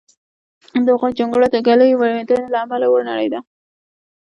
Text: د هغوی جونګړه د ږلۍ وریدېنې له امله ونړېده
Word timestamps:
د 0.85 0.87
هغوی 0.93 1.11
جونګړه 1.17 1.47
د 1.51 1.57
ږلۍ 1.67 1.91
وریدېنې 1.95 2.47
له 2.53 2.59
امله 2.65 2.85
ونړېده 2.89 3.39